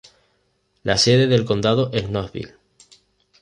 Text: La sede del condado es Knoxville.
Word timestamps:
La 0.81 0.97
sede 0.97 1.27
del 1.27 1.45
condado 1.45 1.91
es 1.93 2.07
Knoxville. 2.07 2.55